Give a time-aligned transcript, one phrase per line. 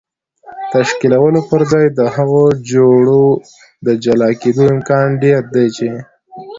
[0.71, 3.23] تشکیلولو پر ځای د هغو جوړو
[3.85, 5.89] د جلا کېدو امکان ډېر دی چې